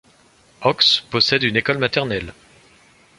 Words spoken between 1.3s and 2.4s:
une école maternelle.